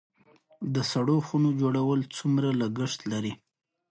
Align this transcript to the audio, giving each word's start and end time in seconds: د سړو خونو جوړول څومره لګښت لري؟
د 0.73 0.75
سړو 0.91 1.17
خونو 1.25 1.49
جوړول 1.61 1.99
څومره 2.17 2.47
لګښت 2.61 2.99
لري؟ 3.11 3.33